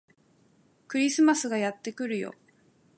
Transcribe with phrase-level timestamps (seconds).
[0.87, 2.33] クリスマスがやってくるよ